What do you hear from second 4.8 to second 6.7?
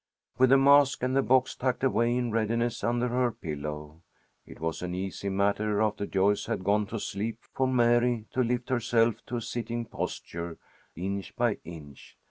an easy matter after Joyce had